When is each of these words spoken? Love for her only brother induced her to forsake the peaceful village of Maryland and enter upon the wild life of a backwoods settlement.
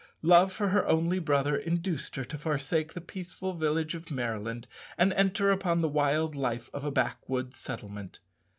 Love 0.23 0.51
for 0.51 0.69
her 0.69 0.83
only 0.87 1.19
brother 1.19 1.55
induced 1.55 2.15
her 2.15 2.25
to 2.25 2.35
forsake 2.35 2.93
the 2.93 2.99
peaceful 3.01 3.53
village 3.53 3.93
of 3.93 4.09
Maryland 4.09 4.67
and 4.97 5.13
enter 5.13 5.51
upon 5.51 5.81
the 5.81 5.87
wild 5.87 6.33
life 6.35 6.71
of 6.73 6.83
a 6.83 6.89
backwoods 6.89 7.55
settlement. 7.57 8.19